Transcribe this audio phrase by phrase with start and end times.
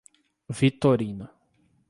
[0.57, 1.29] Vitorino